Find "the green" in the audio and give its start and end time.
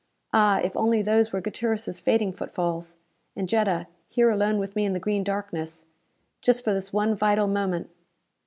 4.93-5.23